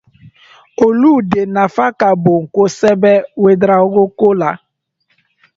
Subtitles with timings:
[0.85, 4.49] Olu de nafa ka bon kosɛbɛ Ouédraogo ko la.